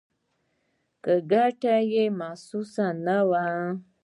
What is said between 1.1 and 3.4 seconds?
ګټه یې محسوسه نه